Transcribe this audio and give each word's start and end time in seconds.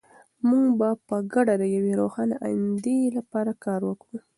موږ 0.47 0.67
به 0.79 0.89
په 1.07 1.17
ګډه 1.33 1.53
د 1.61 1.63
یوې 1.75 1.93
روښانه 2.01 2.35
ایندې 2.49 2.97
لپاره 3.17 3.51
کار 3.65 3.81
وکړو. 3.85 4.17